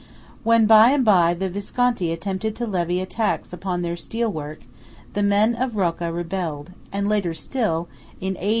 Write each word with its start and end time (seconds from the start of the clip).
When 0.43 0.65
by 0.65 0.89
and 0.89 1.05
by 1.05 1.35
the 1.35 1.47
Visconti 1.47 2.11
attempted 2.11 2.55
to 2.55 2.65
levy 2.65 3.01
a 3.01 3.05
tax 3.05 3.53
upon 3.53 3.83
their 3.83 3.95
steel 3.95 4.31
work, 4.31 4.61
the 5.13 5.21
men 5.21 5.53
of 5.53 5.75
Rocca 5.75 6.11
rebelled; 6.11 6.71
and 6.91 7.07
later 7.07 7.35
still, 7.35 7.87
in 8.19 8.35
A. 8.39 8.49